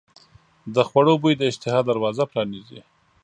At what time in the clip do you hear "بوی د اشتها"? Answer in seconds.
1.21-1.79